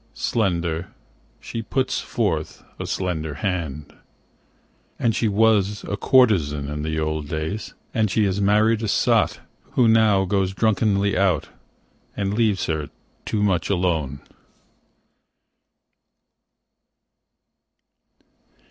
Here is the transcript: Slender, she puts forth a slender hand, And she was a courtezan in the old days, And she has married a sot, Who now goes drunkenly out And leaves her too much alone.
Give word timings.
Slender, 0.15 0.87
she 1.39 1.61
puts 1.61 1.99
forth 1.99 2.63
a 2.79 2.87
slender 2.87 3.35
hand, 3.35 3.93
And 4.97 5.15
she 5.15 5.27
was 5.27 5.83
a 5.83 5.95
courtezan 5.95 6.69
in 6.69 6.81
the 6.81 6.99
old 6.99 7.27
days, 7.27 7.75
And 7.93 8.09
she 8.09 8.25
has 8.25 8.41
married 8.41 8.81
a 8.81 8.87
sot, 8.87 9.41
Who 9.73 9.87
now 9.87 10.25
goes 10.25 10.55
drunkenly 10.55 11.15
out 11.15 11.49
And 12.17 12.33
leaves 12.33 12.65
her 12.65 12.89
too 13.25 13.43
much 13.43 13.69
alone. 13.69 14.21